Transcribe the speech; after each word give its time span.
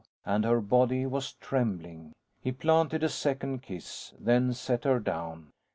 And 0.25 0.45
her 0.45 0.61
body 0.61 1.05
was 1.05 1.33
trembling. 1.33 2.13
He 2.39 2.51
planted 2.51 3.03
a 3.03 3.07
second 3.09 3.61
kiss, 3.61 4.15
then 4.19 4.51
set 4.55 4.83
her 4.83 4.99
down. 4.99 5.51